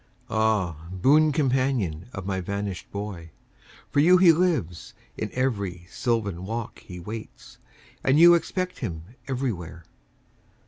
[0.31, 3.29] Ah, boon companion of my vanished boy.
[3.91, 7.59] For you he lives; in every sylvan walk He waits;
[8.03, 9.83] and you expect him everywhere.